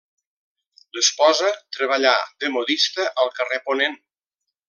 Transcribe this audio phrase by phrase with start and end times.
[0.97, 2.15] L’esposa treballà
[2.45, 4.01] de modista al carrer Ponent.